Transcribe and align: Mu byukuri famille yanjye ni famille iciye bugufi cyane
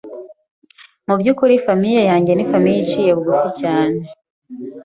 Mu 1.07 1.15
byukuri 1.19 1.61
famille 1.65 2.01
yanjye 2.11 2.31
ni 2.33 2.43
famille 2.51 2.79
iciye 2.83 3.11
bugufi 3.17 3.49
cyane 3.61 3.99